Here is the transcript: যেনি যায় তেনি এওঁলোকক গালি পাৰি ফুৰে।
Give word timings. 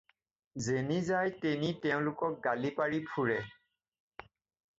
যেনি 0.65 0.99
যায় 1.09 1.29
তেনি 1.43 1.69
এওঁলোকক 1.91 2.33
গালি 2.47 2.71
পাৰি 2.81 3.03
ফুৰে। 3.13 3.37